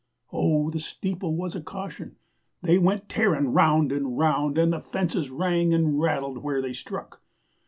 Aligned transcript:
Oh, 0.33 0.71
the 0.71 0.79
steeple 0.79 1.35
was 1.35 1.53
a 1.55 1.61
caution! 1.61 2.15
They 2.63 2.79
went 2.79 3.07
tearin' 3.07 3.53
round 3.53 3.91
and 3.91 4.17
round, 4.17 4.57
And 4.57 4.73
the 4.73 4.79
fences 4.79 5.29
rang 5.29 5.75
and 5.75 5.99
rattled 5.99 6.39
where 6.39 6.59
they 6.59 6.73
struck. 6.73 7.21